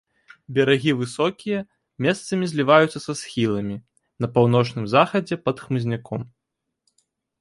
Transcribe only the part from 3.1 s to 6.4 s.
схіламі, на паўночным захадзе пад хмызняком.